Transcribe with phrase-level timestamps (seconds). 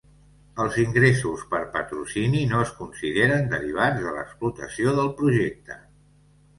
[0.63, 5.83] Els ingressos per patrocini no es consideren derivats de l'explotació del projecte.